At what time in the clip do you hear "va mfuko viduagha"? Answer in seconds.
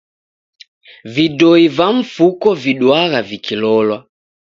1.75-3.19